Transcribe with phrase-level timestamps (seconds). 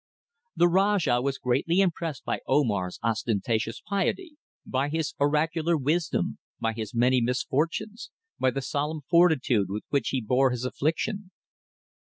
[0.55, 4.35] The Rajah was greatly impressed by Omar's ostentatious piety,
[4.65, 8.09] by his oracular wisdom, by his many misfortunes,
[8.39, 11.29] by the solemn fortitude with which he bore his affliction.